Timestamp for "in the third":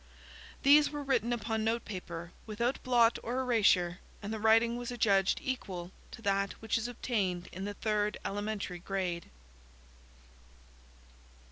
7.51-8.17